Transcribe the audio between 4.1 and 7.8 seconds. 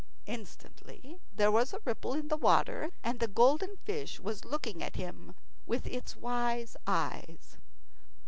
was looking at him with its wise eyes.